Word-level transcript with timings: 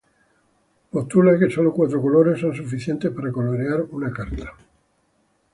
Postula 0.93 1.37
que 1.39 1.51
solo 1.55 1.71
cuatro 1.77 2.01
colores 2.05 2.39
son 2.41 2.53
suficientes 2.55 3.11
para 3.13 3.31
colorear 3.31 3.79
una 3.91 4.11
carta. 4.11 4.47